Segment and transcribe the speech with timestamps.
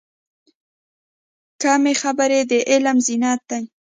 [1.61, 3.63] کمې خبرې، د علم زینت دی.